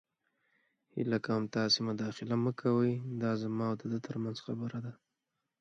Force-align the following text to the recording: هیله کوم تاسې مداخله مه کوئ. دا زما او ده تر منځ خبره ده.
هیله 0.93 1.17
کوم 1.25 1.43
تاسې 1.55 1.79
مداخله 1.89 2.35
مه 2.43 2.51
کوئ. 2.61 2.91
دا 3.21 3.31
زما 3.41 3.65
او 3.71 3.75
ده 3.91 3.99
تر 4.05 4.15
منځ 4.23 4.37
خبره 4.45 4.77
ده. 4.85 4.93